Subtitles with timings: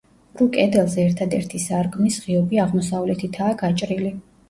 [0.37, 4.21] ყრუ კედელზე ერთადერთი სარკმლის ღიობი აღმოსავლეთითაა გაჭრილი.